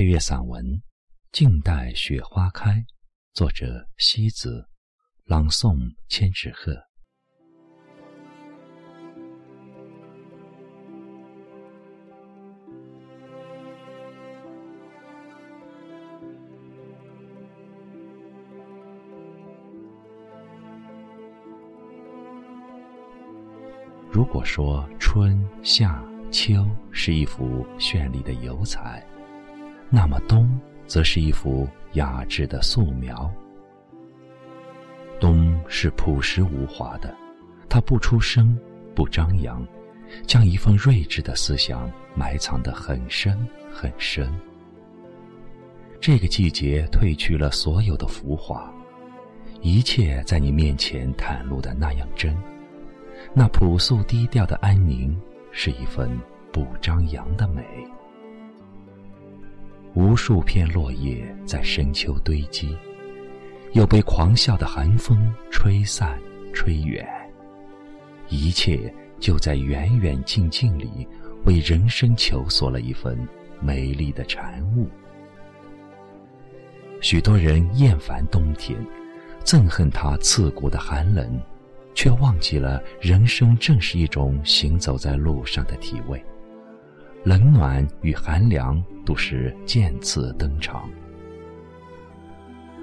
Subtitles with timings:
[0.00, 0.64] 配乐散文
[1.30, 2.70] 《静待雪花开》，
[3.34, 4.66] 作者西子，
[5.26, 5.76] 朗诵
[6.08, 6.74] 千纸鹤。
[24.10, 29.06] 如果说春夏秋是一幅绚丽的油彩，
[29.90, 30.48] 那么冬
[30.86, 33.30] 则是一幅雅致的素描。
[35.18, 37.14] 冬是朴实无华的，
[37.68, 38.58] 它不出声，
[38.94, 39.66] 不张扬，
[40.26, 44.32] 将一份睿智的思想埋藏得很深很深。
[46.00, 48.72] 这个季节褪去了所有的浮华，
[49.60, 52.34] 一切在你面前袒露的那样真。
[53.34, 55.14] 那朴素低调的安宁，
[55.52, 56.10] 是一份
[56.50, 57.62] 不张扬的美。
[59.94, 62.76] 无数片落叶在深秋堆积，
[63.72, 66.18] 又被狂啸的寒风吹散、
[66.52, 67.06] 吹远。
[68.28, 71.06] 一切就在远远近近里，
[71.44, 73.18] 为人生求索了一份
[73.60, 74.88] 美丽的禅悟。
[77.00, 78.78] 许多人厌烦冬天，
[79.44, 81.40] 憎恨它刺骨的寒冷。
[81.92, 86.24] 却忘记了，人生正是一种行走在路上的体味，
[87.22, 90.88] 冷暖与寒凉都是渐次登场。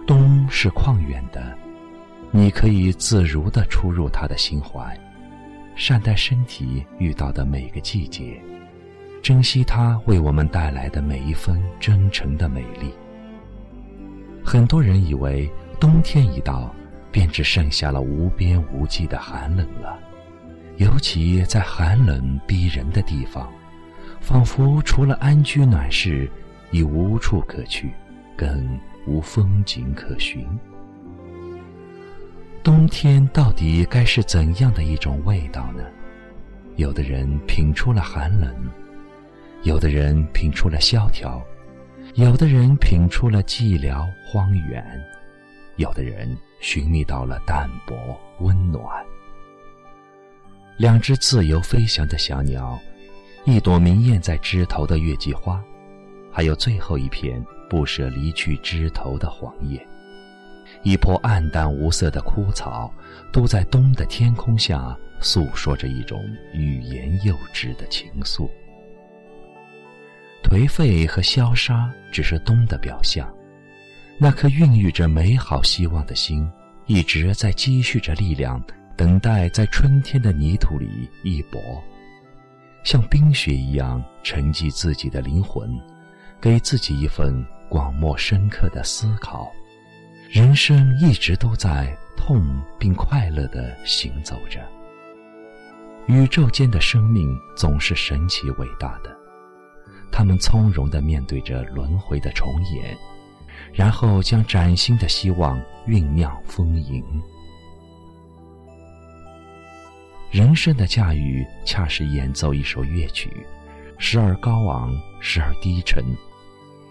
[0.05, 1.57] 冬是旷远的，
[2.31, 4.97] 你可以自如地出入他的心怀，
[5.75, 8.39] 善待身体遇到的每个季节，
[9.21, 12.93] 珍惜它为我们带来的每一分真诚的美丽。
[14.45, 16.73] 很多人以为冬天一到，
[17.11, 19.97] 便只剩下了无边无际的寒冷了，
[20.77, 23.51] 尤其在寒冷逼人的地方，
[24.19, 26.29] 仿佛除了安居暖室，
[26.71, 27.91] 已无处可去，
[28.35, 30.45] 更无风景可寻。
[32.63, 35.83] 冬天到底该是怎样的一种味道呢？
[36.75, 38.53] 有的人品出了寒冷，
[39.63, 41.41] 有的人品出了萧条，
[42.15, 44.85] 有的人品出了寂寥荒远，
[45.77, 46.37] 有的人。
[46.59, 47.95] 寻觅到了淡泊
[48.39, 48.83] 温暖，
[50.75, 52.79] 两只自由飞翔的小鸟，
[53.47, 55.63] 一朵明艳在枝头的月季花，
[56.29, 59.87] 还有最后一片不舍离去枝头的黄叶，
[60.83, 62.93] 一坡暗淡无色的枯草，
[63.31, 66.21] 都在冬的天空下诉说着一种
[66.53, 68.49] 欲言又止的情愫。
[70.43, 73.33] 颓废和消杀只是冬的表象。
[74.17, 76.45] 那颗孕育着美好希望的心，
[76.85, 78.61] 一直在积蓄着力量，
[78.97, 81.81] 等待在春天的泥土里一搏，
[82.87, 85.77] 像冰雪一样沉积自己的灵魂，
[86.39, 89.51] 给自己一份广漠深刻的思考。
[90.29, 92.41] 人生一直都在痛
[92.79, 94.65] 并快乐地行走着。
[96.07, 99.13] 宇宙间的生命总是神奇伟大的，
[100.09, 102.97] 他们从容地面对着轮回的重演。
[103.73, 107.03] 然后将崭新的希望酝酿丰盈。
[110.29, 113.29] 人生的驾驭，恰是演奏一首乐曲，
[113.97, 116.03] 时而高昂，时而低沉。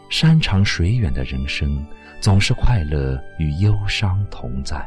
[0.08, 1.84] 山长水远的人生，
[2.20, 4.84] 总是快乐与忧伤同在。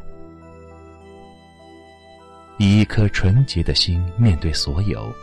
[2.57, 5.13] 以一颗纯洁的心面对所有，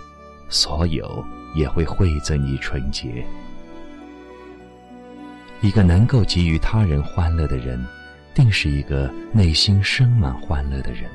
[0.48, 3.26] 所有也会惠赠你纯洁。
[5.62, 7.84] 一个能够给予他人欢乐的人，
[8.34, 11.10] 定是一个内心生满欢乐的人。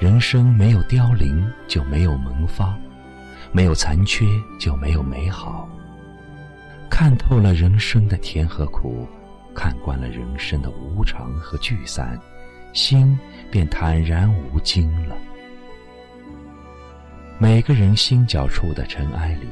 [0.00, 2.76] 人生没有凋零就没有萌发，
[3.52, 4.26] 没有残缺
[4.58, 5.68] 就没有美好。
[6.90, 9.06] 看透了人生的甜和苦，
[9.54, 12.18] 看惯了人生的无常和聚散，
[12.72, 13.18] 心
[13.50, 15.16] 便坦然无惊了。
[17.38, 19.48] 每个人心角处的尘埃里，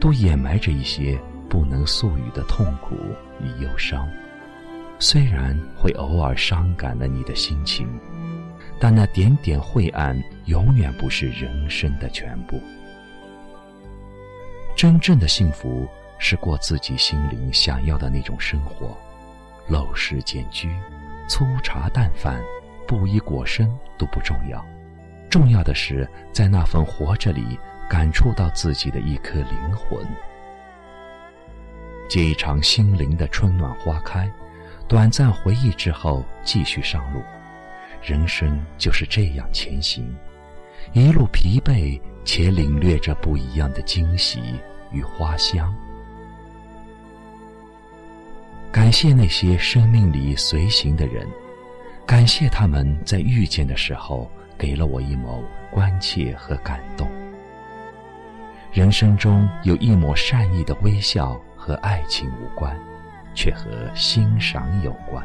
[0.00, 1.18] 都掩埋着一些。
[1.48, 2.96] 不能诉语的痛苦
[3.38, 4.08] 与忧伤，
[4.98, 7.86] 虽然会偶尔伤感了你的心情，
[8.82, 12.60] 但那点点晦暗永远不是人生的全部。
[14.74, 15.88] 真正的幸福
[16.18, 18.98] 是过自己心灵想要的那种生活，
[19.68, 20.68] 陋室简居，
[21.28, 22.42] 粗茶淡饭，
[22.84, 24.66] 布衣裹身都不重要，
[25.30, 27.56] 重要的是在那份活着里
[27.88, 30.04] 感触到自己的一颗灵魂。
[32.08, 34.28] 借一场心灵的春暖花开，
[34.88, 37.22] 短暂回忆之后，继续上路。
[38.02, 40.04] 人生就是这样前行，
[40.92, 44.42] 一路疲惫且领略着不一样的惊喜
[44.90, 45.72] 与花香。
[48.72, 51.28] 感谢那些生命里随行的人，
[52.04, 54.28] 感谢他们在遇见的时候
[54.58, 55.40] 给了我一抹
[55.70, 57.08] 关切和感动。
[58.72, 62.76] 人生中有一抹善意的微笑和爱情无关，
[63.34, 65.22] 却和欣赏有关。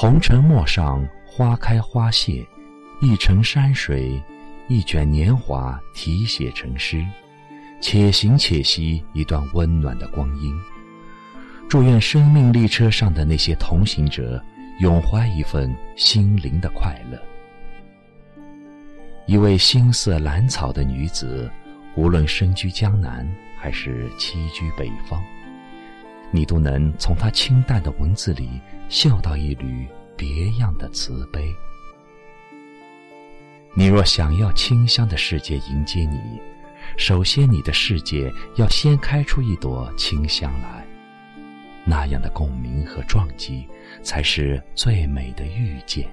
[0.00, 2.46] 红尘陌上花开花谢，
[3.00, 4.22] 一程山水，
[4.68, 7.04] 一卷年华题写成诗。
[7.80, 10.54] 且行且惜一段温暖的光阴。
[11.68, 14.40] 祝愿生命列车上的那些同行者，
[14.78, 17.18] 永怀一份心灵的快乐。
[19.26, 21.50] 一位心似兰草的女子，
[21.96, 23.28] 无论身居江南
[23.58, 25.20] 还是栖居北方，
[26.30, 28.48] 你都能从他清淡的文字里
[28.88, 29.86] 嗅到一缕
[30.16, 31.54] 别样的慈悲。
[33.74, 36.18] 你若想要清香的世界迎接你。
[36.96, 40.84] 首先，你的世界要先开出一朵清香来，
[41.84, 43.66] 那样的共鸣和撞击，
[44.02, 46.08] 才是最美的遇见。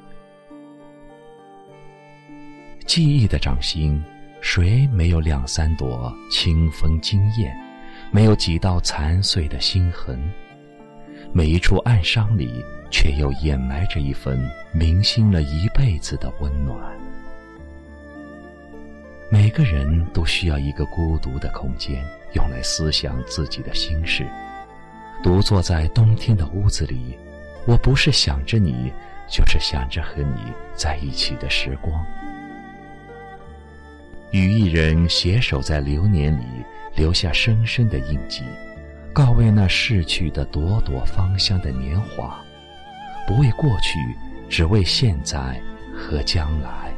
[2.86, 4.04] 记忆的掌心，
[4.42, 7.56] 谁没有两三朵清风惊艳？
[8.16, 10.18] 没有几道残碎的心痕？
[11.34, 14.40] 每一处暗伤里，却又掩埋着一份
[14.72, 16.80] 铭心了一辈子的温暖。
[19.30, 24.26] 每个人都需要一个孤独的空间，用来思想自己的心事。
[25.22, 27.20] 独坐在冬天的屋子里，
[27.68, 28.94] 我不是想着你，
[29.28, 32.02] 就是想着和你在一起的时光。
[34.36, 36.44] 与一人携手在流年里，
[36.94, 38.44] 留下深深的印记，
[39.14, 42.38] 告慰那逝去的朵朵芳香的年华。
[43.26, 43.98] 不为过去，
[44.50, 45.58] 只为现在
[45.96, 46.94] 和将来。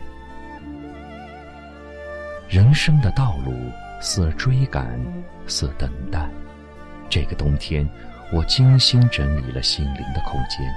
[2.49, 3.53] 人生的道路
[4.01, 4.99] 似追赶，
[5.45, 6.27] 似等待。
[7.07, 7.87] 这个冬天，
[8.33, 10.67] 我精心整理了心灵的空间，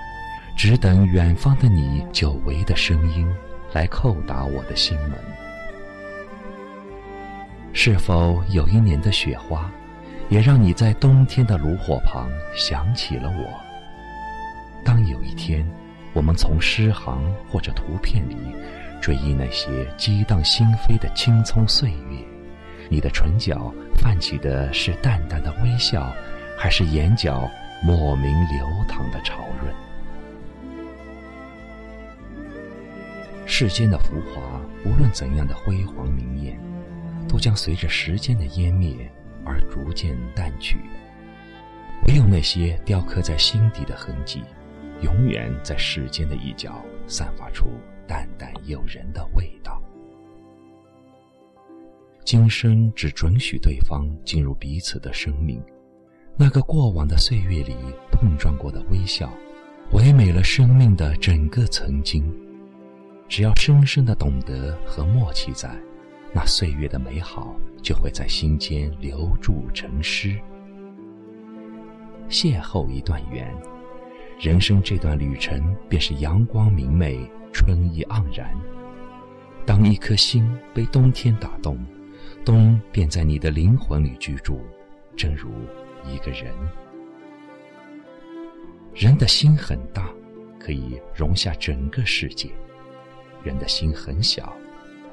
[0.59, 3.27] 只等远方的你久违的声音
[3.73, 5.13] 来叩打我的心门。
[7.73, 9.71] 是否有一年的雪花，
[10.29, 13.61] 也让你在冬天的炉火旁想起了我？
[14.85, 15.67] 当有一天，
[16.13, 18.37] 我们从诗行或者图片里。
[19.01, 22.23] 追忆那些激荡心扉的青葱岁月，
[22.91, 26.13] 你的唇角泛起的是淡淡的微笑，
[26.55, 27.49] 还是眼角
[27.83, 29.75] 莫名流淌的潮润？
[33.47, 36.61] 世间的浮华，无论怎样的辉煌明艳，
[37.31, 39.09] 都将随着时间的湮灭
[39.45, 40.79] 而逐渐淡去。
[42.09, 44.43] 唯有那些雕刻在心底的痕迹，
[45.03, 47.67] 永远在世间的一角散发出。
[48.09, 49.81] 淡淡诱人的味道。
[52.25, 55.63] 今生只准许对方进入彼此的生命，
[56.37, 57.77] 那个过往的岁月里
[58.11, 59.33] 碰撞过的微笑，
[59.93, 62.29] 唯美了生命的整个曾经。
[63.29, 65.71] 只要深深的懂得和默契在，
[66.33, 70.39] 那岁月的美好就会在心间留住成诗。
[72.29, 73.53] 邂逅一段缘，
[74.39, 77.31] 人生这段旅程便是阳光明媚。
[77.53, 78.57] 春意盎然。
[79.67, 81.85] 当一颗心被冬天打动，
[82.45, 84.61] 冬便在你的灵魂里居住，
[85.17, 85.51] 正如
[86.07, 86.55] 一个人。
[88.95, 90.09] 人的心很大，
[90.61, 92.51] 可以容下整个世界；
[93.43, 94.57] 人的心很小，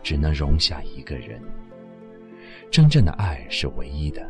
[0.07, 1.41] 只能容下一个人。
[2.71, 4.25] 真正的爱是唯一的，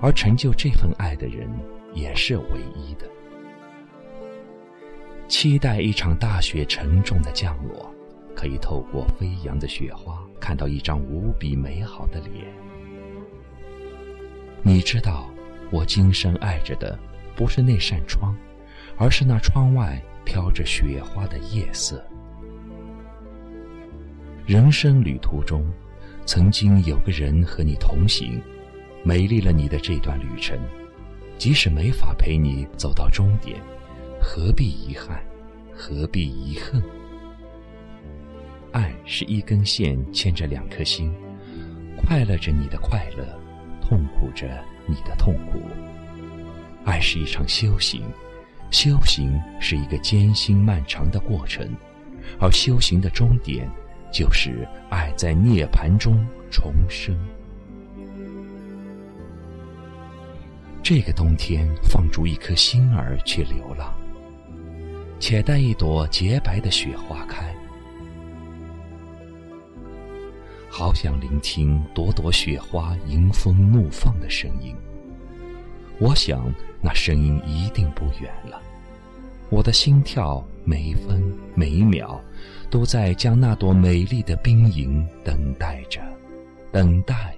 [0.00, 1.50] 而成就这份爱的人
[1.92, 3.08] 也是唯一的。
[5.26, 7.92] 期待一场大雪沉重的降落，
[8.32, 12.46] 可以透过飞扬的雪花看到一张无比美好的脸。
[14.62, 15.28] 你知道，
[15.72, 16.96] 我今生爱着的
[17.34, 18.36] 不是那扇窗，
[18.96, 22.00] 而是那窗外飘着雪花的夜色。
[24.48, 25.62] 人生旅途中，
[26.24, 28.40] 曾经有个人和你同行，
[29.04, 30.58] 美丽了你的这段旅程。
[31.36, 33.60] 即使没法陪你走到终点。
[34.18, 35.22] 何必遗憾，
[35.76, 36.82] 何必遗恨？
[38.72, 41.12] 爱是一根线牵着两颗心，
[41.94, 43.38] 快乐着你的快乐，
[43.82, 45.60] 痛苦着你的痛苦。
[46.86, 48.02] 爱是一场修行，
[48.70, 51.70] 修行是一个艰辛漫长的过程，
[52.40, 53.70] 而修行的终点，
[54.10, 57.16] 就是爱在涅槃中重生。
[60.82, 63.92] 这个冬天，放逐一颗心儿去流浪。
[65.20, 67.52] 且待一朵洁白的雪花开，
[70.70, 74.74] 好想聆听朵朵雪花迎风怒放的声音。
[75.98, 78.62] 我想那声音一定不远了。
[79.50, 81.22] 我的心跳每分
[81.54, 82.20] 每秒，
[82.70, 86.00] 都在将那朵美丽的冰莹等待着，
[86.70, 87.34] 等待